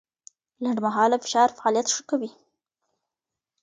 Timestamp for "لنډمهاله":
0.63-1.17